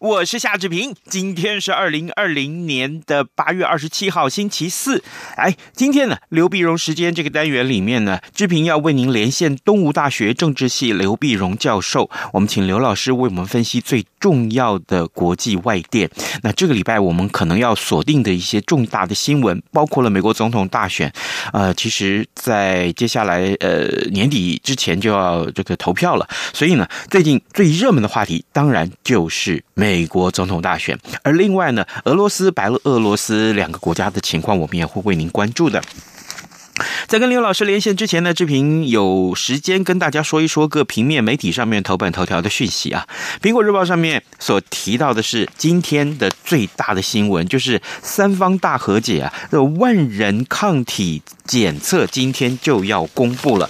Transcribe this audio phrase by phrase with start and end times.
[0.00, 0.94] 我是夏志平。
[1.10, 5.04] 今天是二零二零年的八月二十七号，星期四。
[5.36, 12.08] 哎，今天呢，刘必荣时间这个单元里面呢，志平要为您连线东吴大学政治系刘必荣教授。
[12.32, 16.10] 我们请刘老师为我们分析最重要的国际外电。
[16.42, 21.12] 那这个礼拜我们可能要锁定的一些重大的新闻，包括了美国总统大选。
[21.52, 28.90] 呃，其实，在接下来呃年底之前就要这个投票了，所以呢，最近最热门的话题当然。
[29.02, 35.82] 就是美美国总统大选，而另外呢，俄罗斯、白俄罗斯两个国家的情况，我们也会为您关注的。
[37.06, 43.06] 在跟刘老师连线之前呢，志平有时间跟大家说一说各平面媒体上面头版头条的讯息啊。
[43.42, 53.68] 苹果日报上面所提到的是今天的最大的新闻，就是三方大和解啊，这万人抗体检测今天就要公布了。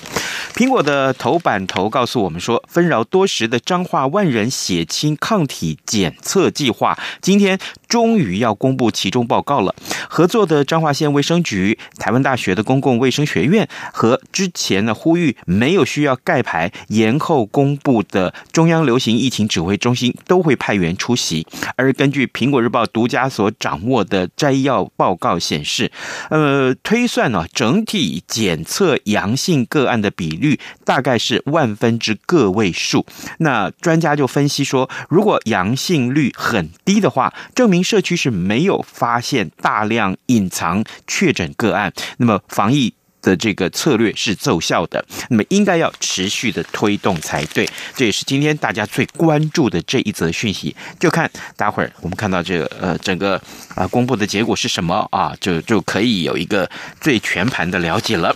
[0.54, 7.58] 苹果的头版头告诉我们说，纷扰多时的彰化万人血清抗体检测计划，今天
[7.90, 9.74] 终于要公布其中报告了。
[10.08, 21.46] 合作的彰化县卫生局、台湾大学的公共卫生学院和之前呢呼吁没有需要盖牌延后公布的中央流行疫情指挥中心，都会派员出席。
[21.76, 25.90] 而根据苹果日报独家所掌握的摘要报告显示，
[26.30, 33.04] 呃，推算呢整体检测阳性个案的比率大概是万分之个位数。
[33.38, 42.92] 那专家就分析说，如果阳性率很低的话，证明社区是没有发现大量隐藏确诊个案，那么防疫
[43.22, 47.68] 的这个策略是奏效的，那么应该要持续的推动才对。
[47.94, 50.74] 这也是今天大家最关注的这一则讯息。
[50.98, 53.40] 就看待会儿我们看到这个呃整个
[53.74, 56.68] 啊公布的结果是什么啊，就就可以有一个
[57.00, 58.34] 最全盘的了解了。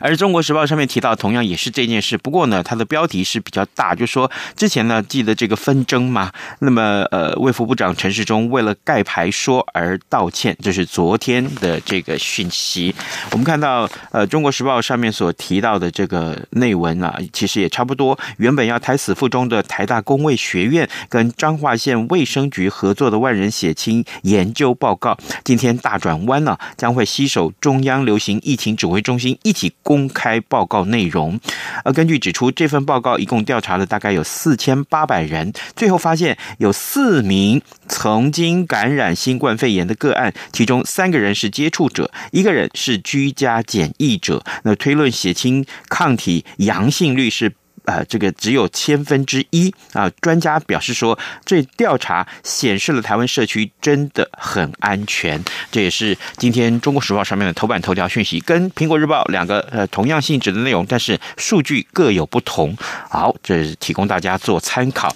[0.00, 2.16] 而《中国时报》上面提到，同样也是这件事。
[2.18, 6.30] 不过呢，它的标题是比较大，就说之前呢，记得这个纷争嘛。
[6.60, 12.94] 那么，呃，卫福部长陈时中为了盖牌说而道歉，这是昨天的这个讯息。
[13.30, 18.18] 我们看到，呃，《中国时报》上面所提到的这个内文啊，其实也差不多。
[18.38, 29.67] 原本要胎死腹中的台大公卫学院跟彰化县卫生局合作的万人血清研究报告，今天大转弯了，将会携手中央流行疫情指挥中心一起。
[29.82, 31.38] 公开报告内容，
[31.84, 44.44] 而根据指出，这份报告一共调查了大概有四千八百人，最后发现有四名曾经感染新冠肺炎的个案，其中三个人是接触者，一个人是居家检疫者。
[44.64, 47.52] 那推论血清抗体阳性率是。
[47.84, 50.10] 呃，这个只有千分之一啊！
[50.20, 55.42] 专家表示说，这调查显示了台湾社区真的很安全。
[55.70, 62.76] 这也是今天《中国时报》上面的头版头条讯息，跟《苹果日报》两个呃同样性质的内容，但是数据各有不同。
[63.08, 65.14] 好，这是提供大家做参考。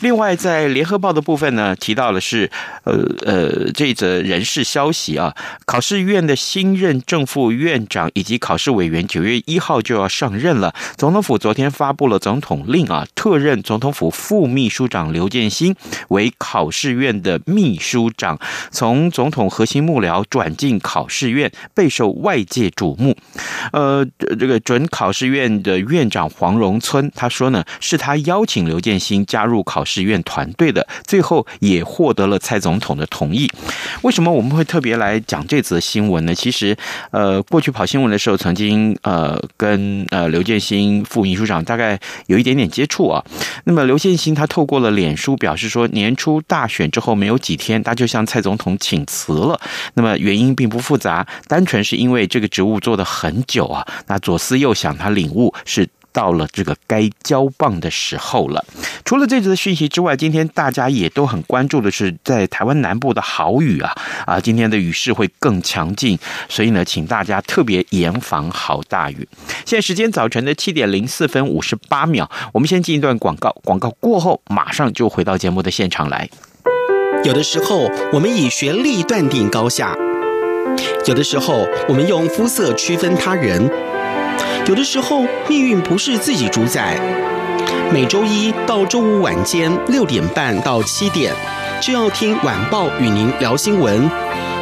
[0.00, 2.50] 另外，在《联合报》的部分呢，提到的是
[2.84, 2.94] 呃
[3.26, 5.34] 呃这则人事消息啊，
[5.66, 10.72] 考试院的新任正副院长以及考试委员九月一号就要上任了。
[10.96, 15.74] 总统府昨天发布了总统令啊，特任总统府副秘书长刘建新
[16.08, 18.38] 为考试院的秘书长，
[18.70, 23.16] 从总统核心幕僚转进考试院，备受外界瞩目。
[23.72, 24.06] 呃，
[24.38, 33.50] 这个准考试院的院长黄荣村他说呢，是他邀请刘建新加入考试院团队的，最后也获得了蔡总统的同意。
[34.02, 36.34] 为什么我们会特别来讲这则新闻呢？
[36.34, 36.76] 其实，
[37.10, 41.98] 呃，过去跑新闻的时候，曾经呃跟呃刘建新副秘书长大概。
[42.26, 43.24] 有一点点接触啊，
[43.64, 49.58] 那么刘建新他透过了脸书表示说，年初大选之后没有几天，他就向蔡总统请辞了。
[49.94, 55.88] 那么原因并不复杂，单纯是因为这个职务做得很久啊，那左思右想，他领悟是。
[56.18, 58.64] 到了这个该交棒的时候了。
[59.04, 63.94] 除了这次的讯息之外，今天大家也都很关注的是，在台湾南部的豪雨啊
[64.26, 66.18] 啊，今天的雨势会更强劲，
[66.48, 69.28] 所以呢，请大家特别严防豪大雨。
[69.64, 76.28] 现在时间早晨的七点零四分五十八秒，我们先进一段广告，广告过后马上就回到节目的现场来。
[77.22, 79.94] 有的时候，我们以学历断定高下。
[81.06, 83.68] 有的时候，我们用肤色区分他人；
[84.68, 86.94] 有的时候，命运不是自己主宰。
[87.90, 91.34] 每周一到周五晚间六点半到七点，
[91.80, 94.10] 就要听晚报与您聊新闻、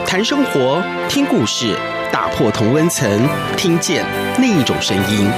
[0.06, 1.76] 谈生活、听故事，
[2.12, 4.06] 打破同温层，听见
[4.38, 5.28] 另一种声音。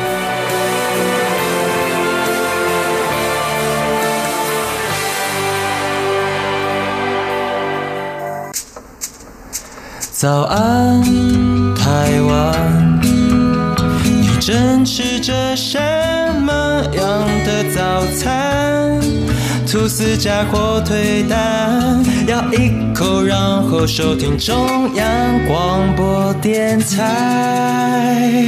[10.13, 11.01] 早安，
[11.75, 12.88] 台湾，
[14.49, 15.79] 正吃着什
[16.41, 18.99] 么样的早餐？
[19.71, 25.07] 吐司加火腿蛋，咬一口，然后收听中央
[25.47, 28.43] 广播电台。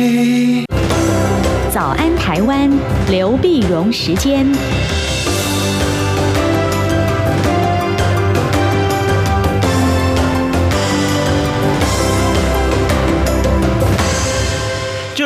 [1.70, 2.70] 早安，台湾，
[3.10, 4.50] 刘碧荣时间。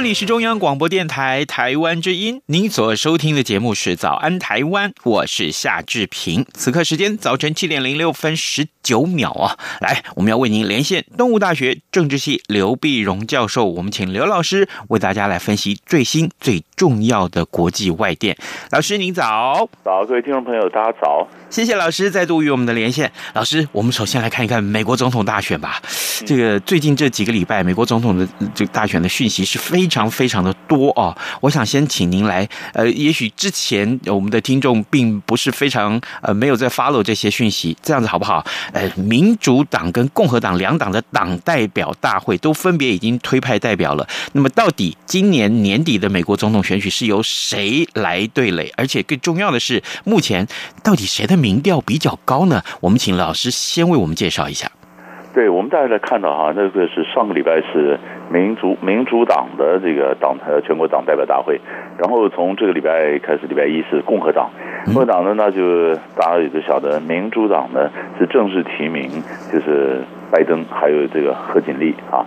[0.04, 6.44] 里是中央广播电台台湾之音，您所收听的节目是《早安台湾》，我是夏志平。
[6.52, 18.36] 此刻时间早晨七点零六分十九秒啊，来，我们要为您连线东吴大学政治系刘碧荣教授，我们请刘老师为大家来分析最新最重要的国际外电。
[18.72, 23.12] 老师您早，早，各位听众朋友大家早，谢谢老师再度与我们的连线。
[23.32, 25.80] 老师，我们首先来看一看美国总统大选吧。
[26.26, 29.84] 这个最近这几个礼拜，美国总统的这个大选的讯息是非。
[29.84, 38.44] 非常非常的多哦，我想先请您来，呃，也许之前我们的听众并不是非常呃没有在 follow 这些讯息，这样子好不好？
[38.72, 44.08] 呃，民主党跟共和党两党的党代表大会都分别已经推派代表了。
[44.32, 48.72] 那么到底今年年底的美国总统选举是由谁来对垒？
[48.78, 50.48] 而且更重要的是，目前
[50.82, 52.62] 到底谁的民调比较高呢？
[52.80, 54.66] 我们请老师先为我们介绍一下。
[55.34, 58.00] 对，我们大家来看到哈，那个是上个礼拜是
[58.32, 61.60] 民主民主党的这个党呃全国党代表大会，
[61.98, 64.48] 然后从这个礼拜开始，礼拜一是共和党，
[64.86, 69.10] 共和党呢，那就大家也都晓得，民主党呢是正式提名
[69.52, 70.00] 就是
[70.30, 72.24] 拜登还有这个贺锦丽啊，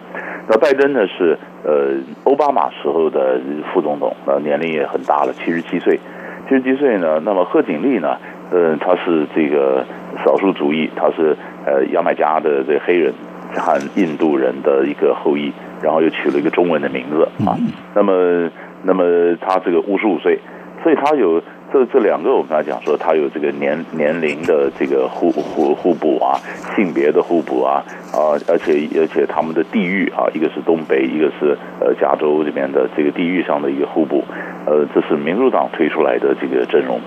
[0.48, 3.42] 那拜登呢是呃奥巴马时候的
[3.74, 6.00] 副总统，那年龄也很大了，七十七岁，
[6.48, 8.16] 七十七岁呢，那么贺锦丽呢？
[8.52, 9.86] 呃，他是这个
[10.24, 11.36] 少数族裔，他是
[11.66, 13.14] 呃牙买加的这个黑人
[13.56, 15.52] 和印度人的一个后裔，
[15.82, 17.58] 然后又取了一个中文的名字啊。
[17.94, 18.50] 那么，
[18.84, 20.40] 那么他这个五十五岁，
[20.84, 21.42] 所以他有。
[21.72, 26.40] 这这两个，我们刚才讲说，他有这个年年龄的这个互互互补啊，
[26.76, 27.84] 性别的互补啊，
[28.14, 34.24] 啊，而且而且他们的地域啊，一个是东北，一个是呃加州这边的这个地域上的一个互补，
[34.66, 37.00] 呃，这是民主党推出来的这个阵容。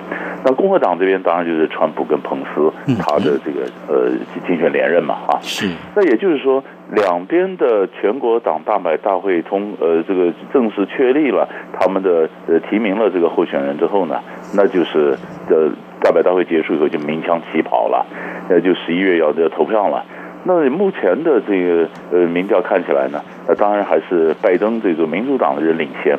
[0.45, 4.11] 那共和党这边当然就是川普跟彭斯他的这个呃
[4.47, 5.69] 竞选连任嘛，啊，是。
[5.95, 6.63] 那也就是说。
[6.93, 14.21] 两边的全国党大买大会通呃这个正式确立了他们的呃提名了这个候选人之后呢，
[14.55, 15.17] 那就是
[15.49, 15.71] 的
[16.01, 18.05] 代表大会结束以后就鸣枪起跑了，
[18.49, 20.05] 呃就十一月要要投票了。
[20.43, 26.19] 那目前的这个呃民调看起来呢，那当然还是拜登这个民主党的人领先，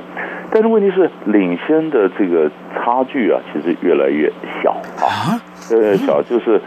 [0.51, 4.31] 但是问题是领先的这个差距啊，其实越来越
[4.63, 4.71] 小
[5.03, 5.35] 啊，
[5.71, 6.61] 呃小就是。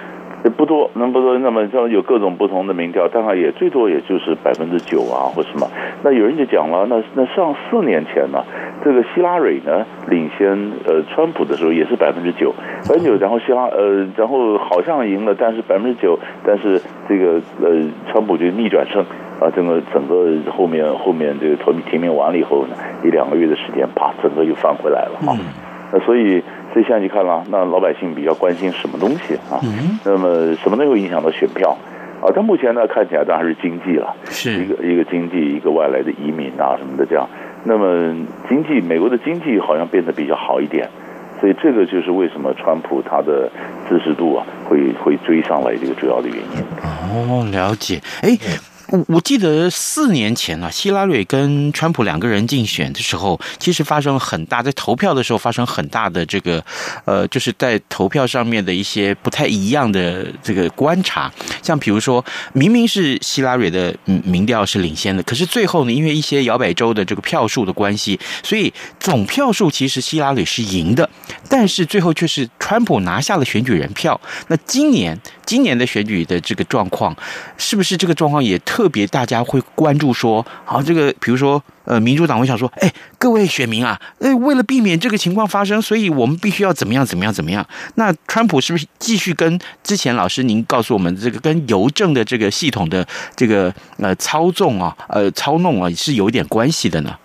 [0.55, 5.67] 也不多，那不多，那么像有各种不同的民调，大概也最多也就是百分之九啊，或什么。
[6.05, 8.45] 那有人就讲了，那那上四年前呢，
[8.85, 10.49] 这个希拉蕊呢领先
[10.87, 12.53] 呃川普的时候也是百分之九，
[12.89, 17.83] 百分之九，然后希拉呃然后好像赢了，但是百分之九，但是这个呃
[18.13, 19.03] 川普就逆转胜
[19.41, 25.35] 啊，整个整个后面后面这个提提名完了以后呢，一两个月的时间，啪，整个又翻回来了啊。
[25.93, 26.41] 那所以。
[26.75, 29.63] 所以现在你看了，那老百姓比较关心什么东西啊？
[29.63, 31.71] 嗯、那么什么能够影响到选票
[32.21, 32.27] 啊？
[32.35, 37.25] 但目前呢，看起来当然是经济了，是一个一个经济，一个外来的移民啊什么的这样。
[37.63, 38.13] 那么
[38.49, 40.91] 经济，美国的经济好像变得比较好一点，
[41.41, 43.49] 所以这个就是为什么川普他的
[43.89, 46.61] 支持度啊会会追上来这个主要的原因。
[46.83, 48.01] 哦，了解。
[48.23, 48.37] 哎。
[49.09, 56.65] 我记得四年前、啊，希拉蕊跟川普两个人竞选的时候，其实发生了很大，在投票的时候发生很大的这个，
[57.05, 61.33] 呃，就是在投票上面的一些不太一样的这个观察。
[61.63, 71.09] 像比如说，明明是希拉蕊的民调是领先的，可是最后呢，因为一些摇摆州的这个票数的关系，所以总票数其实希拉蕊是赢的，
[71.49, 74.21] 但是最后却是川普拿下了选举人票。
[74.49, 77.17] 那今年今年的选举的这个状况，
[77.57, 87.67] 是不是这个状况也特特别大家会关注说，好，这个比如说呃，民主党会想说，哎，各位选民啊，哎，为了避免这个情况发生，所以我们必须要怎么样怎么样怎么样。
[87.95, 97.17] 那川普是不是继续跟之前老师您告诉我们这个跟邮政的这个系统的这个呃操纵啊，呃操弄啊，是有点关系的呢？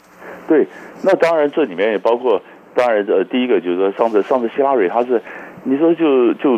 [0.48, 0.66] 对，
[1.02, 2.42] 那当然这里面也包括，
[2.74, 5.22] 当然呃，第一个就是说上次上次希拉蕊他是。
[5.64, 6.56] 你说就就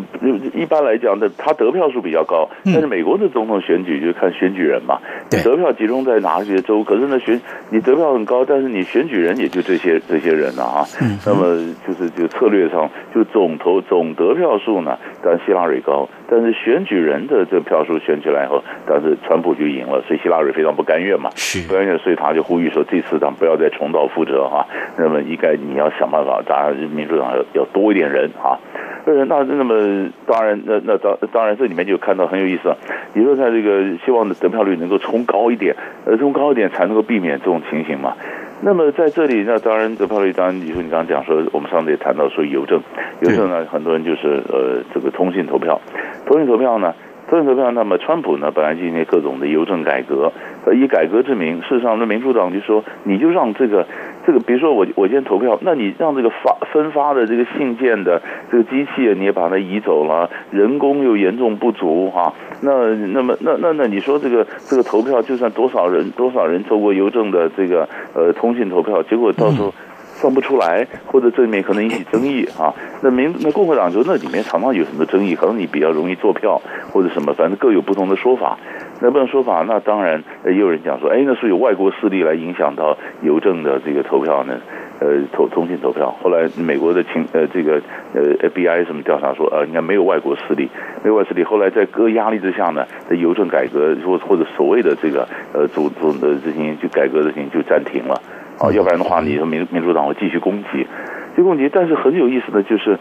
[0.54, 5.00] 一般来讲的，他得票数比较高，但是美国的总统选举就是看选举人嘛，
[5.32, 6.84] 你得票集中在哪些州？
[6.84, 10.86] 可是呢，选你得票很高，但是你选举人也就这些这些人了啊。
[11.26, 11.56] 那么
[11.88, 21.30] 就是就策略上，就总投总得票数呢，但希拉里高，但是选举人的这个票数选起来以后，但是川普就赢了，所以希拉里非常不甘愿嘛，
[21.66, 24.68] 不甘愿，所以他就呼吁说，这次他不要再重蹈覆辙哈。
[24.98, 28.60] 那么应该你要想办法，大家民主党要要多一点人啊。
[29.04, 32.76] 呃，那那么当然，那那当当然，这里面就看到很有意思啊。
[33.14, 35.76] 你说在这个希望的得票率能够冲高一点，
[36.06, 38.14] 呃，冲高一点才能够避免这种情形嘛。
[38.62, 42.80] 那么在这里，那当然得票率，当然你说你刚刚讲说，我们上次也谈到说邮政，
[43.22, 45.82] 邮政呢，很多人就是呃这个通信投票，
[46.26, 46.94] 通信投票呢。
[47.30, 50.34] 通信投票，那么川普呢，本来进行各种的邮政改革，
[50.66, 53.88] 呃以改革之名，事实上，那民主党就说，你就让这个
[54.26, 69.74] 这个，比如说我我今天投票，那你让这个发分发的这个信件的这个机器，你也把它移走了，人工又严重不足哈，那那么那那那你说这个这个投票，就算多少人多少人透过邮政的这个呃通信投票，结果到时候。
[70.14, 72.72] 算不出来，或者这里面可能引起争议啊。
[73.02, 76.62] 那民那共和党就那里面常常有什么争议，可能你比较容易做票
[76.92, 78.56] 或者什么，反正各有不同的说法。
[79.02, 84.60] 那不能说法，那当然也有人讲说，哎，那是有外国势力来影响到邮政的这个投票呢，
[85.00, 86.16] 呃，投通信投票。
[86.22, 87.82] 后来美国的情呃这个
[88.14, 90.70] 呃 FBI 什么调查说，呃，应该没有外国势力，
[91.04, 91.44] 没有外势力。
[91.44, 98.22] 后来在各压力之下呢，在邮政改革或或者所谓的这个呃组组的这些就改革的事情就暂停了。
[98.60, 100.86] 啊，要不然的话，你说民民主党会继续攻击，
[101.32, 101.68] 继续攻击。
[101.74, 102.96] 但是很有意思的就是，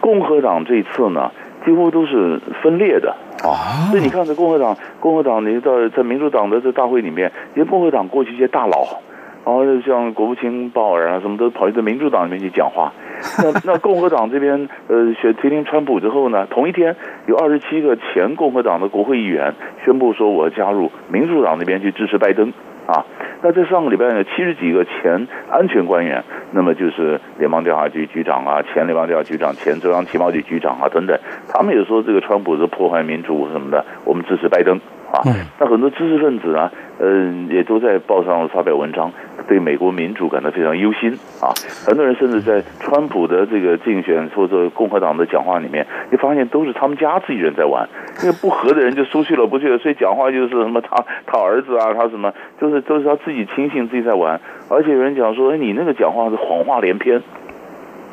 [0.00, 1.30] 共和党这一次呢，
[1.64, 3.10] 几乎都是分裂的
[3.42, 3.90] 啊。
[3.90, 9.00] 所以你看，这共和党，共和党你在在民主党的这大会里面，因为共和党过去一些大佬，
[9.44, 12.92] 然后像国务卿鲍尔啊，什么都跑去在民主党里面去讲话。
[13.38, 16.94] 那 那共和党这边，呃，选提名川普之后呢，同一天
[17.26, 19.54] 有二十七个前共和党的国会议员
[19.84, 22.52] 宣布说，我加入民主党那边去支持拜登。
[22.86, 23.04] 啊，
[23.42, 26.22] 那这上个礼拜呢，七十几个前安全官员，
[26.52, 34.78] 那么就是联邦调查局局长啊，前联邦调查局长、前中央情报局局长啊等等，他们也说这个川普是破坏民主什么的，我们支持拜登。
[35.14, 35.22] 啊，
[35.60, 39.12] 那很多知识分子呢，嗯，也都在报上发表文章，
[39.46, 41.54] 对美国民主感到非常忧心啊。
[41.86, 47.88] 很多人甚至在川普的这个竞选或者共和党的讲话里面，你发现都是他们家自己人在玩，
[48.22, 54.40] 因为不和的人就出去了，不去了，所以讲话就是什么他 他儿子啊，他什么，就是都是他自己亲信自己在玩。
[54.68, 57.22] 而且有人讲说，哎，你那个讲话是谎话连篇，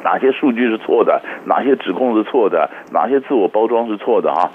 [0.03, 4.51] 哪些数据是错的，哪些指控是错的，哪些自我包装是错的啊。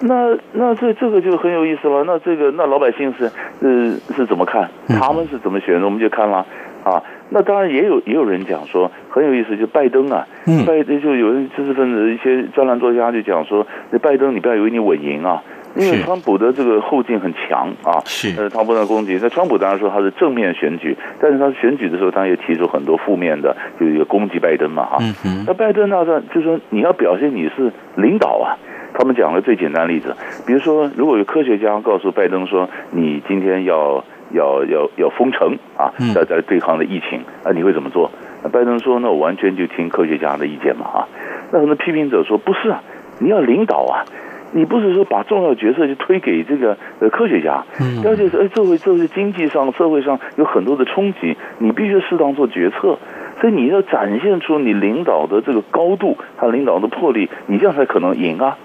[0.00, 2.04] 那那这这个就很有意思了。
[2.04, 4.68] 那这个那老百姓是呃是怎么看？
[4.88, 5.84] 他们是怎么选的？
[5.84, 6.44] 我们就看了
[6.82, 7.02] 啊。
[7.30, 10.26] 那当然也有也有人讲说很有意思，就拜登啊，
[10.66, 15.42] 拜登就有人知识分子一些专栏作家就讲说，那拜登你不要以为你稳赢啊，
[15.74, 18.02] 因为川普的这个后劲很强啊。
[18.04, 19.18] 是呃，他不能攻击。
[19.22, 24.98] 那川普当然说他是正面选举，但是他选举的时候，他也提出很多负面的，就一个攻击拜登嘛哈。
[25.46, 28.58] 那拜登那就说你要表现你是领导啊。
[28.96, 30.14] 他们讲了最简单的例子，
[30.46, 38.10] 比如说，如果有科学家告诉拜登说，你今天要要要要封城啊，在在对抗的疫情啊，你会怎么做？
[38.52, 41.08] 拜登说，那我完全就听科学家的意见嘛啊。
[41.50, 42.82] 那很多批评者说，不是啊，
[43.18, 44.04] 你要领导啊，
[44.52, 47.64] 你不是说把重要角色就推给这个呃科学家，
[48.04, 52.96] 要就是哎，这会这会经济上社会上有很多的冲击，你必须适当做决策，
[53.40, 58.56] 所以你要展现出你领导的这个高度和领导的魄力，你这样才可能赢啊。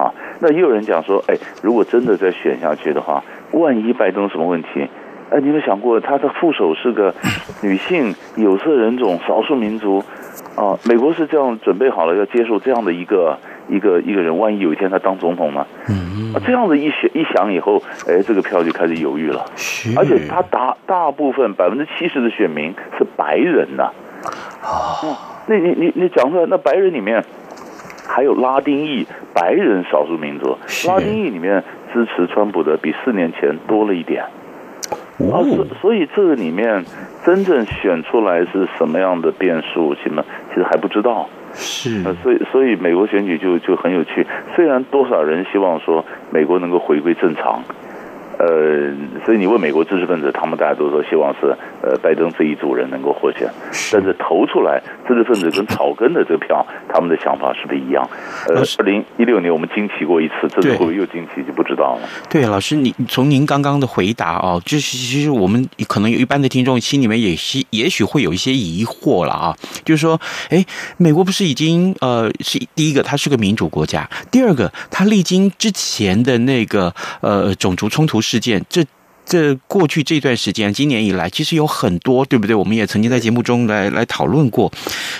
[0.00, 4.88] 啊，那也有人讲说，哎，如果真的再选下去的话，万一拜登什么问题？
[5.30, 7.14] 哎，你有没有想过他的副手是个
[7.60, 10.02] 女性、有色人种、少数民族？
[10.56, 13.38] 啊，美国是这样准备好了要接受这样的一个
[13.68, 15.66] 一个一个人，万一有一天他当总统呢？
[15.90, 19.44] 嗯，啊，这样子一想一想以后，哎，这个票就开始犹豫了。
[19.96, 23.90] 而且他大大部分百分之七十的选民是白人呐。
[24.62, 24.96] 啊，
[25.46, 27.22] 那你你你讲出来，那白人里面。
[28.12, 31.62] 还有拉丁裔白人少数民族，拉丁裔里面
[31.92, 34.24] 支持川普的比四年前多了一点，
[35.32, 36.84] 啊，所所以这个里面
[37.24, 41.28] 真正选出来是什么样的变数，其实其实还不知道。
[41.52, 44.26] 是，所以所以美国选举就就很有趣。
[44.54, 47.62] 虽然多少人希望说美国能够回归正常，
[48.40, 48.90] 呃，
[49.26, 53.46] 所以你问美国知识分子，他们大家都说希望是呃拜登这一组人能够获选，
[53.92, 58.08] 但是投出来知识分子跟草根的这个票，他们的想法是不是一样？
[58.48, 62.08] 呃，二零一六年我们惊奇过一次，这次会不会又惊奇就不知道了。
[62.30, 69.54] 对，老师，你从您刚刚的回答哦，就是其实我们可能有一般的听众心里面也是也许会有一些疑惑了啊，
[69.84, 70.18] 就是说，
[70.48, 70.64] 哎，
[70.96, 78.84] 美国不是已经呃是第一个，它是个民主国家，第二个，它历经之前的那个呃种族冲突事件，这
[79.26, 82.54] 这过去这段时间，今年以来，其实有很多，对不对？
[82.54, 84.70] 我们也曾经在节目中来来讨论过。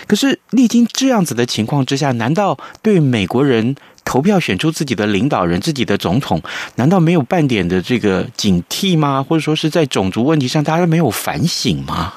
[0.07, 3.75] 可是历经这样子的情况之下，难道对美国人
[4.05, 6.41] 投票选出自己的领导人、自己的总统，
[6.77, 9.23] 难道没有半点的这个警惕吗？
[9.23, 12.13] 或者说是在种族问题上，大家没有反省吗？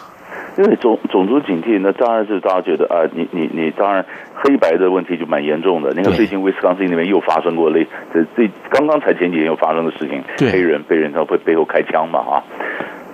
[0.57, 4.05] 因为种种族警惕，那当然是大家觉得啊，你你你，当然
[4.35, 5.91] 黑白的问题就蛮严重的。
[5.95, 12.43] 你看最近威斯康星那边又发生过类，这这刚刚才前几天又发生的事情，黑人被人在背背后开枪嘛啊。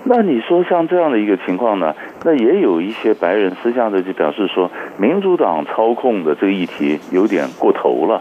[0.02, 1.94] 那你说像这样的一个情况呢？
[2.24, 8.20] 那也有一些白人私下的就表示说，民主党操控的这个议题有点过头了。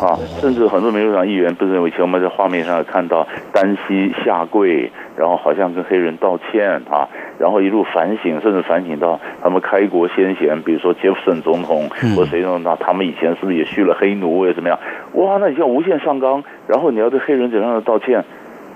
[0.00, 7.06] 啊，甚至很多民主党议员不是认为，以前我们在画面上看到单膝下跪，然后好像跟黑人道歉啊，
[7.38, 14.78] 然后一路反省，甚至反省到他们开国先贤，比如说杰弗逊总统或谁总统他们以前是不是也蓄了黑奴，或者怎么样？
[15.12, 18.24] 哇，那你叫无限上纲，然后你要对黑人怎样的道歉？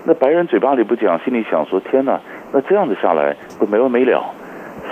[0.03, 2.19] 那白人嘴巴里不讲，心里想说天哪，
[2.53, 4.23] 那这样子下来不没完没了。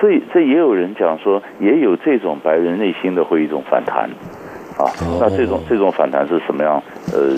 [0.02, 4.10] 所以这也有人讲说，也有这种白人内心的会一种反弹。
[4.84, 6.82] 啊，那这种这种反弹是什么样？
[7.14, 7.36] 呃，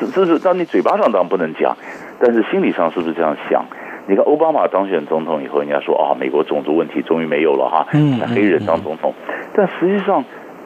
[0.00, 1.76] 这这是当你嘴巴上当然不能讲，
[2.20, 3.64] 但是心理上是不是这样想？
[4.06, 7.86] 你看奥巴马当选总统以后，人家说啊，美国种族问题终于没有了哈，
[8.18, 9.14] 那黑人当总统，
[9.54, 10.24] 但实际上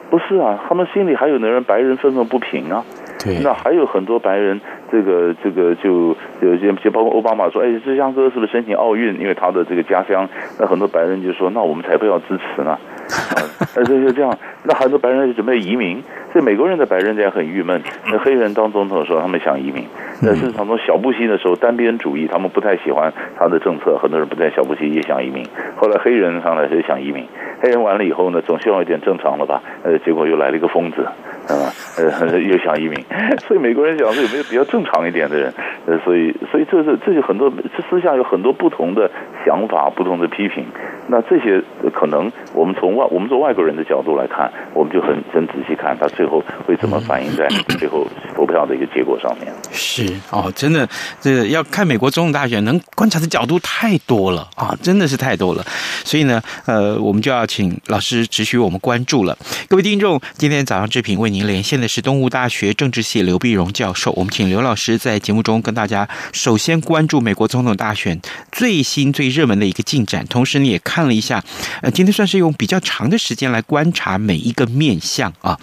[0.09, 2.83] 不是啊，他们心里还有的人白人愤愤不平啊。
[3.23, 4.59] 对，那还有很多白人，
[4.91, 9.19] 这个这个就有些就包括奥巴马说，哎，芝加哥是不是申请奥运？
[9.19, 10.27] 因为他的这个家乡，
[10.59, 12.71] 那很多白人就说，那我们才不要支持呢。
[12.71, 13.39] 啊，
[13.75, 16.01] 那就就这样，那很多白人就准备移民。
[16.33, 17.81] 所以美国人的白人也很郁闷。
[18.11, 19.85] 那黑人当总统的时候，他们想移民。
[20.21, 25.45] 那事实上从小布希的时候，单边主义，他们不太喜欢他的政策，很多人不太小布希也想移民。
[25.77, 27.25] 后来黑人上来也想移民，
[27.61, 29.61] 黑人完了以后呢，总希望有点正常了吧？
[29.83, 31.03] 呃，结果又来了一个疯子，
[31.47, 33.03] 啊，呃， 又想移民。
[33.47, 35.53] 所以美国人讲说有没有比较正常一点的人？
[35.85, 39.09] 呃，所以所以这是这就很多这私下有很多不同的
[39.45, 40.65] 想法，不同的批评。
[41.07, 41.63] 那这些
[41.93, 47.47] 可能我们从外我们做外国人的角度来看，我们就很很仔细看他最后会怎么反映在
[47.79, 49.47] 最后投票的一个结果上面。
[49.71, 50.87] 是哦，真的
[51.21, 55.63] 这个要看美国总统大选，能观察的角度太多了啊，真的是太多了。
[56.03, 59.37] 所以呢，呃，我们就要请老师持续我们关注了。
[59.69, 71.07] 各位听众，今天早上志平为您连线的是东吴大学政治系刘碧荣教授，我们请刘老老师在节目中跟大家首先关注美国总统大选最新最热门的一个进展，同时你也看。
[71.07, 71.41] 了一下，
[71.81, 75.57] 呃，今天算是用比较长的时间来观察每一个面相啊。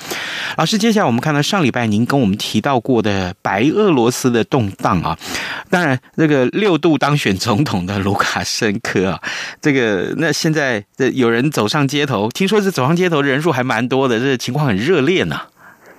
[0.57, 5.19] 老师，接下来我们看到上礼拜您跟我们提到过的白俄罗斯的动荡啊，
[5.69, 9.21] 当然这个六度当选总统的卢卡申科啊，
[9.61, 15.43] 这个那现在这有人走上街头，听说是走上街头的人数还蛮多的，这情况很热烈呢。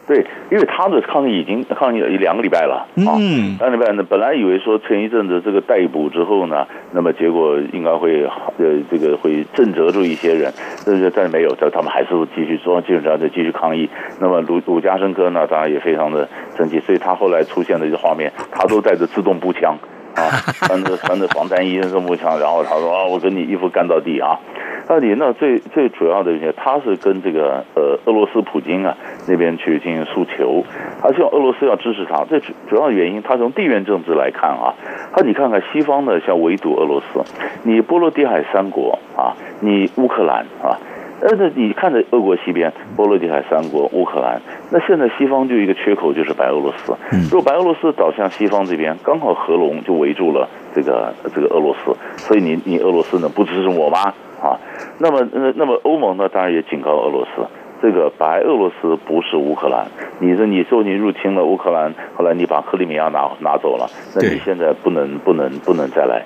[0.07, 3.17] 对，因为他的抗议已经抗议了一两个礼拜了啊，
[3.59, 10.53] 两个礼拜呢，本来以为说前一阵子这个逮捕之后呢，那么结果应该会呃这个会震慑住一些人，
[10.85, 13.89] 但是但是没有，他们还是继续说，基本上在继续抗议。
[14.19, 19.75] 那么鲁鲁加申科呢，当然也非常的生气，所以他后来出现的一个画面，他都带着自动步枪
[20.15, 20.29] 啊，
[20.67, 24.39] 穿着穿着防弹衣、自动步枪，然后他说啊，我跟你一夫干到底啊。
[24.87, 28.95] 那你那最最主要的一些，他是跟这个呃俄罗斯普京啊
[29.27, 30.63] 那边去进行诉求，
[31.01, 32.23] 他希望俄罗斯要支持他。
[32.25, 34.75] 最主主要的原因，他从地缘政治来看啊，
[35.11, 37.19] 他你看看西方的像围堵俄罗斯，
[37.63, 40.77] 你波罗的海三国啊，你乌克兰啊，
[41.27, 46.95] 但是你看着俄国西边波罗的海三国乌克兰，那现在西方就一个缺口就是白俄罗斯。
[47.31, 54.13] 如果白俄罗斯倒向西方这边，刚好合龙就围住了这个这个俄罗斯，所以你你俄罗斯呢不支持我吗？
[54.39, 54.59] 啊，
[54.99, 57.41] 那么那那么欧盟呢，当然也警告俄罗斯，
[57.81, 59.87] 这个白俄罗斯不是乌克兰。
[60.19, 66.23] 你说你说你入侵了乌克兰，后来你把克里米亚拿拿走了，那你现在不能不能不能再来。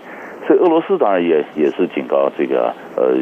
[0.50, 3.14] 所以俄罗斯当然也也是警告这个呃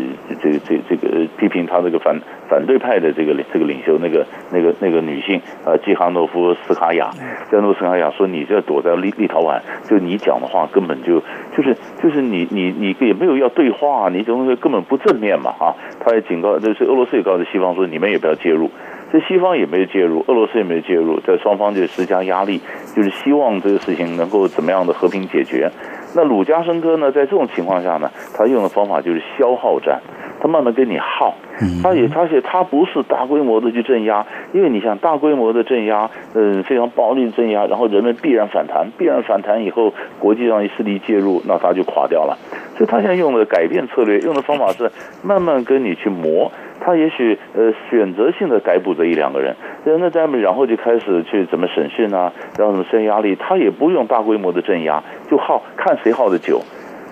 [0.41, 2.17] 这个这这个批评他这个反
[2.49, 7.09] 反对派的这个这个领袖那个那个那个女性呃季哈诺夫斯卡娅，
[7.49, 9.59] 季哈诺夫斯卡娅说，你这躲在立立陶宛，
[9.89, 11.19] 就你讲的话根本就
[11.53, 15.75] 就是就是你你你也没有要对话，你怎么会根本不正面嘛啊？
[15.99, 18.71] 他也警告，就是俄罗斯也告诉西方说，你们也不要介入。
[19.11, 22.61] 这西方也没有介入，俄罗斯也没有介入，在双方就施加压力，
[22.93, 25.69] 就是希望这个事情能够怎么样的和平解决。
[26.15, 30.01] 那鲁加申科呢，在这种情况下呢，他用的方法就是消耗战，
[30.41, 31.35] 他慢慢跟你耗，
[31.83, 42.37] 他也而且他不是大规模的去镇压，因为你想大规模的镇压，嗯，非常暴力的镇压，然后人们必然反弹，必然反弹以后，国际上一势力介入，那他就垮掉了。
[42.77, 44.91] 所以他现在用的改变策略，用的方法是
[45.23, 46.51] 慢慢跟你去磨。
[46.87, 56.61] 他也许呃选择性的逮捕这一两个人，那在然后就开始去怎么审讯啊，然后怎么施压力，他也不用大规模的镇压，就耗看谁耗的久。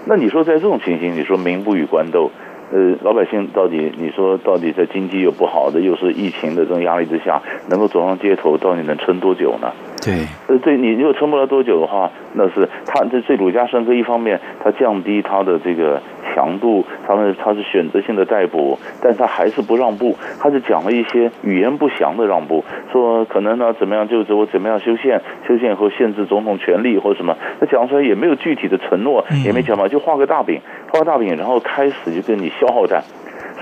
[0.07, 2.31] 那你说在这种情形，你说民不与官斗，
[2.71, 9.73] 呃，老百姓到底你说到底在经济又不好的，又是疫情的这种压力之下，能够走上街头，到底能撑多久呢？
[10.06, 16.02] 对，呃，对你如果撑不了多久的话，那是他这这鲁加申科一方面，他降低他的这个。
[16.34, 30.60] 强度，他们他是选择性的逮捕，但他还是不让步，他是讲了一些语言不详的让步，说可能呢怎么样，就是我怎么样修宪，修宪以后限制总统权力或什么，他讲出来也没有具体的承诺，也没讲嘛，就画个大饼，
[30.91, 33.02] 画个大饼，然后开始就跟你消耗战，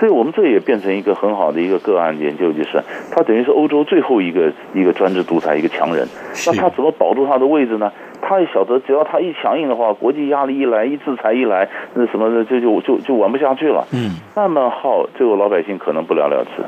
[0.04, 6.06] 所以我们这也变成一个很好的一个个案研究，就是他等于是欧洲最后一个一个专制独裁一个强人，
[6.46, 7.90] 那他怎么保住他的位置呢？
[8.22, 13.88] 他也晓得，只要他一强硬的话，国际压力一来，一制裁一来，那什么的就就就就玩不下去了。
[13.94, 16.62] 嗯，慢慢耗，最后老百姓可能不了了之。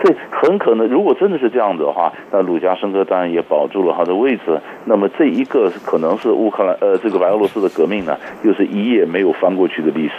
[0.00, 4.58] 所以很可能，如果真的是这样子的话，那鲁加申科当然也保住了他的位置。
[4.86, 10.14] 那么这一个可能是乌克兰呃这个白俄罗斯的革命呢，又是一夜没有翻过去的历史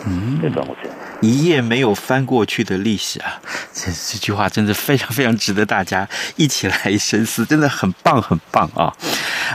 [0.00, 0.06] 啊。
[0.06, 0.88] 嗯，没翻过去。
[1.20, 3.38] 一页没有翻过去的历史啊，
[3.74, 8.90] 这这句话真的非常非常值得大家一起来深思，真的很棒很棒啊！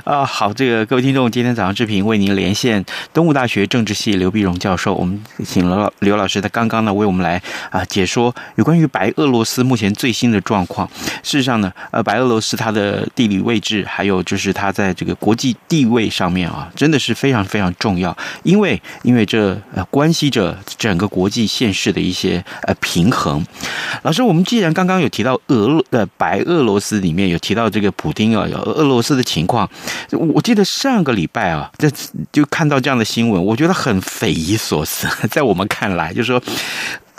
[0.03, 10.89] 啊，好，这个各位听众，今天早上志平为您连线东吴大学政治系刘碧荣教授，我们请了刘老师，他刚刚呢为我们来啊解说有关于白俄罗斯目前最新的状况。
[11.23, 21.45] 事实上呢，呃，白俄罗斯它的地理位置，还有就是它在这个国际地位上面啊，真的是非常非常重要，因为因为这呃关系着整个国际。
[21.55, 23.45] 现实的一些呃平衡，
[24.01, 29.69] 老师，我们既然刚刚有提到俄呃白俄罗斯里面有提到这个普丁啊，有俄罗斯的情况，
[30.11, 31.89] 我记得上个礼拜啊，这
[32.31, 35.07] 就看到这样的新闻，我觉得很匪夷所思。
[35.27, 36.41] 在我们看来，就是说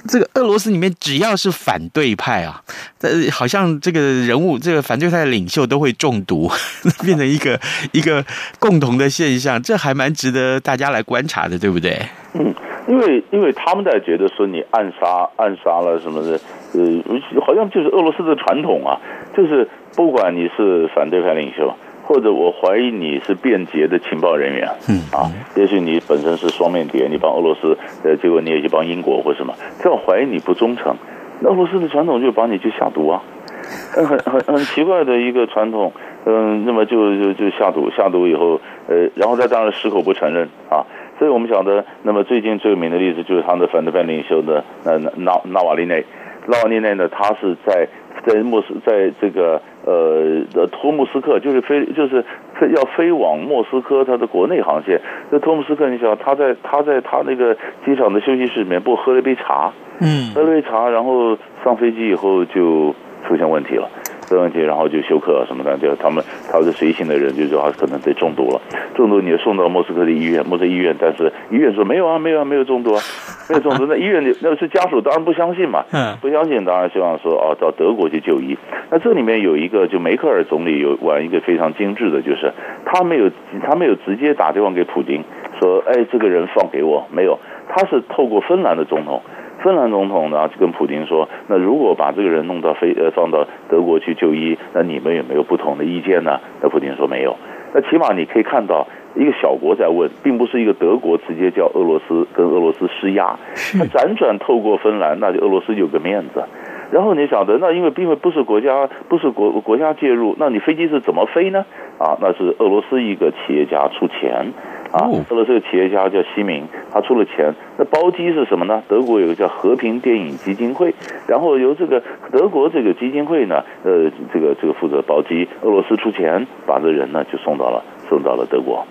[0.09, 2.62] 这个俄罗斯里面只要是反对派啊，
[3.00, 6.50] 呃，好像这个人物，这个反对派的领袖都会中毒，
[7.05, 7.59] 变成一个
[7.92, 8.24] 一个
[8.59, 12.00] 共同的现象，这还蛮值得大家来观察的，对不对？
[12.35, 12.55] 嗯。
[12.88, 16.38] 因为因为他们在觉得说你暗杀暗杀了什么的，
[16.72, 18.94] 呃，好像就是俄罗斯的传统啊，
[19.37, 21.74] 就是不管你是反对派领袖，
[22.06, 30.94] 或者我怀疑你是便捷的情报人员，嗯啊，也许你本身是双面谍，你帮俄罗斯，呃，结果你也去帮英国或什么，这样怀疑你不忠诚，
[31.40, 33.20] 那俄罗斯的传统就把你去下毒啊，
[33.92, 35.92] 很很很很奇怪的一个传统，
[36.24, 40.86] 嗯，那么就就就下毒，下毒以后，呃，然后再当然矢口不承认啊。
[41.18, 46.04] 所以我们晓得，那么最近最有名的例子就是他们的反对派领袖的那那纳纳瓦利内，
[46.46, 47.88] 纳瓦利内呢，他是在
[48.26, 52.22] 在莫斯在这个呃托木斯克，就是飞就是
[52.61, 55.01] 飞要飞往莫斯科它的国内航线。
[55.31, 62.94] 这托木斯克，你晓得他在他在他那个机场的休息室里面，不喝了一杯茶，嗯，喝了一杯茶，然后上飞机以后就
[63.27, 63.88] 出现问题了。
[64.29, 66.20] 这问题，然后就休克什么的，就他们
[66.51, 68.61] 他是随行的人就说他可能被中毒了，
[68.92, 73.01] 中毒你就送到莫斯科的医院，莫斯科医院，但是医院说没有啊，没有啊，没有中毒啊，
[73.50, 73.87] 没有中毒。
[73.87, 75.85] 那医院里那是家属当然不相信嘛，
[76.20, 78.56] 不相信当然希望说哦到德国去就医。
[78.90, 82.52] 那这里面有一个就梅克尔总理有玩一个非常精致的，就是
[82.85, 83.30] 他没有
[83.62, 85.22] 他没有直接打电话给普京
[85.61, 89.22] 说哎这个人放给我，没有，他是透过芬兰的总统。
[89.62, 97.35] 芬兰总统呢就跟普京说：“那如果把这个人弄到非呃放到德国去就医，那你们有没有不同的意见呢？”那普京说没有。
[97.76, 103.38] 那起码你可以看到一个小国在问，并不是一个德国直接叫俄罗斯跟俄罗斯施压，
[103.78, 106.42] 他辗转透过芬兰，那就俄罗斯有个面子。
[106.90, 111.66] 然后你晓得，那因为因为不是国家不是国国家介入，那你飞机是怎么飞呢？
[111.98, 114.54] 啊，那是俄罗斯一个企业家出钱。
[114.92, 117.55] 啊，俄罗斯这个企业家叫西明，他出了钱。
[117.77, 118.83] 那包机是什么呢？
[118.88, 120.94] 德国有个叫和平电影基金会，
[121.27, 128.87] 然后由这个德国这个基金会呢，呃，这个这个负责包机，俄罗斯出钱把这人呢就送到了送到了德国，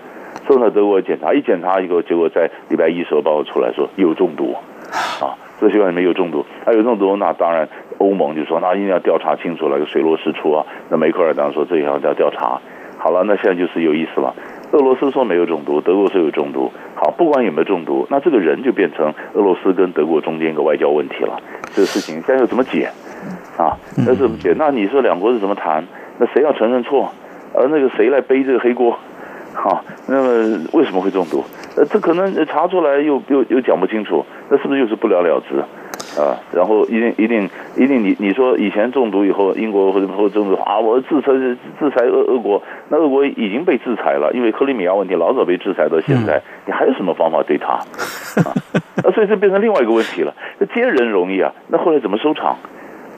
[0.46, 4.54] 送到德国检查，一检查以后，结果在礼拜一时候报告出来说有中毒，
[5.20, 10.64] 啊，这血管里面有中毒，他有中毒，那当然欧盟就说那一定要调查清楚了，个水落石出啊。
[10.90, 12.60] 那梅克尔当时说这要要调查，
[12.98, 14.34] 好了，那现在就是有意思了。
[14.72, 16.70] 俄罗斯说没有中毒，德国说有中毒。
[16.94, 21.40] 好，不管有没有中毒，那这个人就变成俄罗斯跟德国中间一个外交问题了。
[21.72, 22.90] 这个事情现在要怎么解？
[23.56, 24.54] 啊，那怎么解？
[24.56, 25.84] 那你说两国是怎么谈？
[26.18, 27.10] 那谁要承认错？
[27.54, 28.98] 而那个谁来背这个黑锅？
[29.54, 31.44] 好，那么为什么会中毒？
[31.76, 35.62] 呃，这可能查出来又又又讲不清楚，那是不是又是不了了之？
[36.18, 47.74] 啊，然后一定一定一定你，你你说以前中毒以后，英国或者或者中毒啊，我制裁制裁俄俄国，那俄国已经被制裁了，因为克里米亚问题老早被制裁到现在，你还有什么方法对他？
[48.42, 48.54] 啊，
[49.04, 50.34] 那所以这变成另外一个问题了。
[50.58, 52.56] 那接人容易啊，那后来怎么收场？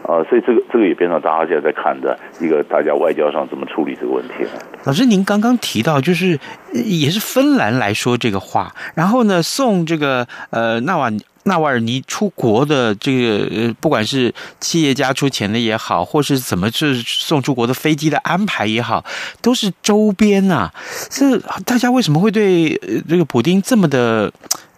[0.05, 4.51] 啊，所以这个这个也变成大家现在在看的一个大家外交上怎么处理这个问题了。
[4.85, 6.39] 老师，您刚刚提到就是
[6.73, 11.11] 也是芬兰来说这个话，然后呢送这个呃纳瓦
[11.49, 19.05] 纳瓦尔尼出国的这个呃不管是企业家出钱的也好，或是怎么是送出国的飞机的安排也好，
[19.43, 20.71] 都是周边啊。
[21.11, 24.33] 是大家为什么会对这个普丁这么的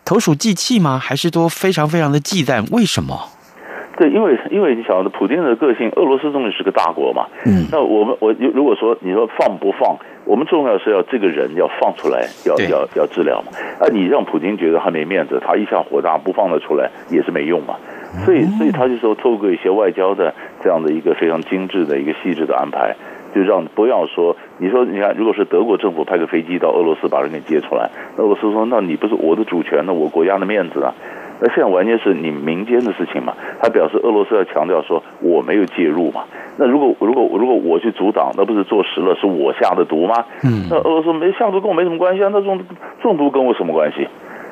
[0.04, 0.98] 投鼠忌器吗？
[0.98, 2.64] 还是都非常非常的忌惮？
[2.72, 3.28] 为什么？
[3.98, 7.26] 对，因为因为你晓得普丁的个性，俄罗斯终究是个大国嘛。
[7.44, 7.66] 嗯。
[7.70, 9.98] 那我们我如果说你说放不放，
[10.30, 13.50] 我们重要是要这个人要放出来，要要要治疗嘛。
[13.80, 17.74] 啊，你让普京觉得他没面子，他一下火大不放得出来也是没用嘛。
[18.24, 22.94] 所以所以他就说透过一些外交的这样的一个非常精致的一个细致的安排，
[23.34, 30.94] 就让不要说你说你看，如果是德国政府派个飞机到俄罗斯把人给接出来，那俄罗斯说那你不是我的主权，呢我国家的面子啊。
[31.42, 33.34] 那现在完全是你民间的事情嘛？
[33.60, 36.22] 他表示俄罗斯要强调说我没有介入嘛？
[36.60, 40.26] 那如果如果如果我去阻挡，那不是坐实了是我下的毒吗？
[40.44, 42.28] 嗯，那俄罗斯没下毒跟我没什么关系啊？
[42.30, 42.60] 那中
[43.00, 44.06] 中毒跟我什么关系？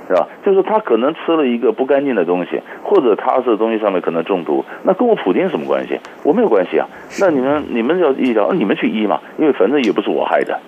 [0.09, 0.27] 是吧？
[0.43, 6.01] 就是他可能吃了一个不干净的东西，或者他这东西上面可能中毒，那跟我普京什么关系？
[6.25, 6.89] 我没有关系啊。
[7.21, 10.59] 那你们你们要医疗，你们去医嘛，因为反正也不是我害的。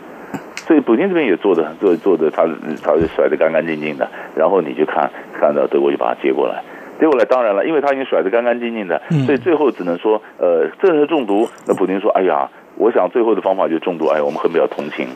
[0.57, 2.43] 所以普京这边也做的做做的，他
[2.85, 6.63] 他就甩得干干净净的，然后你就看看到德国就把他接过来，
[7.01, 11.49] 接过来当然了，因为他已经甩得干干净净的，所以最后只能说，呃，这是中毒。
[11.67, 15.09] 那普京说，哎呀，我想最后的方法就是中毒，哎，我们很比较同情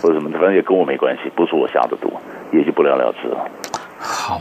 [0.00, 2.12] 或者什么，反正也跟我没关系，不是我下的毒，
[2.52, 3.44] 也就不了了之了。
[3.98, 4.40] 好，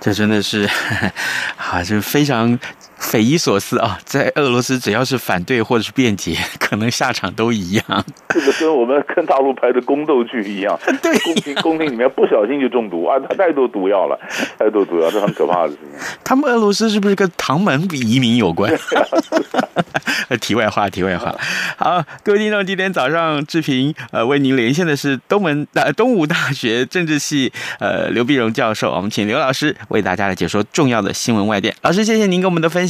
[0.00, 0.66] 这真的是，
[1.56, 2.58] 啊，就非常。
[3.00, 3.98] 匪夷所思啊！
[4.04, 8.04] 在俄罗斯，只要是反对或者是辩解，可能下场都一样。
[8.28, 13.18] 这个跟我们跟大陆拍的宫斗剧一样，对，宫廷宫廷里面不小心就中毒啊！
[13.28, 14.16] 他太多毒药了，
[14.58, 15.88] 太多毒药，这很可怕的事情。
[16.22, 18.72] 他们俄罗斯是不是跟唐门移民有关？
[20.40, 21.34] 题外话，题外话。
[21.76, 31.74] 好，各位听众，今天早上志平呃为您连线的是东门呃东吴大学政治系呃刘碧荣教授，我们请刘老师为大家来解说重要的新闻外电。
[31.82, 32.89] 老师，谢谢您给我们的分享。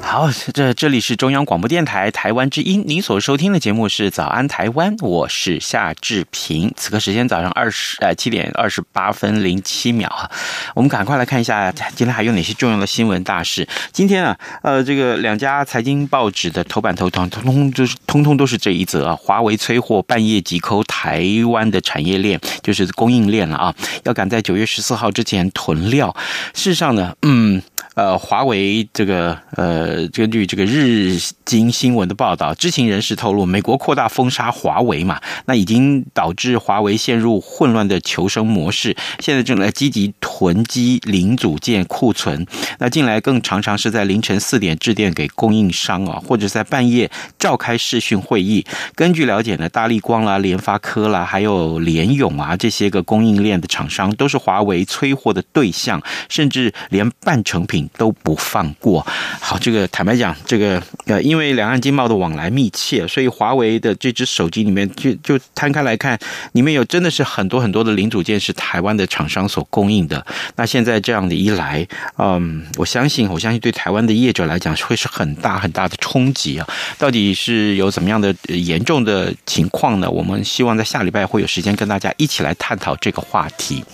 [0.00, 6.70] 好，这这里是中央广播电台台湾之音，您所收听的节目是《早安台湾》，我是夏志平。
[6.76, 10.30] 此刻时间早上二十呃七点二十八分零七秒啊，
[10.74, 13.66] 我们赶快来看一下今天还有哪些重要的新闻大事。
[13.90, 26.14] 今天啊，呃，这个两家财经报纸的头版头条通通就是通通都是这一则啊，华为催货半夜急扣台湾的产业链，就是供应链了啊，要赶在九月十四号之前囤料。
[26.52, 27.62] 事实上呢，嗯。
[27.94, 42.46] 呃，华为这个呃，根据这个日经新闻的报道，知情人士透露，美国扩大封杀华为嘛，那已经导致华为陷入混乱的求生模式，现在正在积极囤积零组件库存。
[42.78, 48.64] 那近来更常常是在凌晨四点致电给供应商啊，或者在半夜召开视讯会议。
[48.94, 57.81] 根据了解呢，大立光啦、联发科啦，还有联咏啊这些个供应链的厂商，都是华为催货的对象，甚至连半成品。
[57.96, 59.06] 都不放过。
[59.40, 66.18] 好，这个坦白讲，这个呃，因为两岸经贸的往来密切，所以华为的这只手机里面就就摊开来看，
[66.52, 70.24] 里面有真的是很多很多的零组件是台湾的厂商所供应的。
[70.56, 71.86] 那现在这样的一来，
[72.18, 76.68] 嗯，我相信，我相信对台湾的业者来讲会是很大很大的冲击啊，
[76.98, 80.10] 到底是有怎么样的严重的情况呢？
[80.10, 83.84] 我们希望在下礼拜会有时间跟大家一起来探讨这个话题。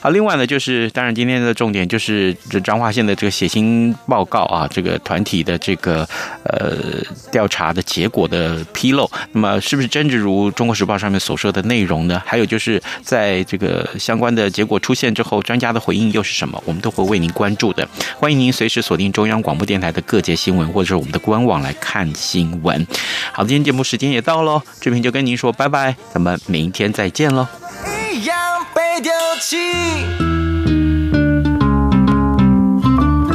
[0.00, 6.06] 好，另外呢，就是当然今天的重点就是这彰化县的这血腥报告啊，这个团体的这个
[6.44, 6.76] 呃
[7.30, 12.22] 调查的结果的披露，那么是不是真的如《中国时报》上面所说的内容呢？
[12.24, 16.62] 还有就是在这个相关的结果出现之后，专家的回应又是什么？
[16.64, 17.88] 我们都会为您关注的。
[18.18, 22.86] 欢迎您随时锁定中央广播电台的各节新闻，或者是我们的官网来看新闻。
[23.32, 27.46] 好，今天节目时间也到喽，志平就跟您说拜拜，咱们明天再见喽。
[28.12, 28.36] 一样
[28.74, 30.35] 被丢弃